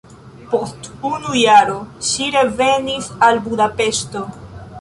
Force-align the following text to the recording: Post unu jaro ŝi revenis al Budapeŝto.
Post 0.53 0.87
unu 1.09 1.35
jaro 1.41 1.75
ŝi 2.09 2.31
revenis 2.39 3.13
al 3.29 3.45
Budapeŝto. 3.49 4.29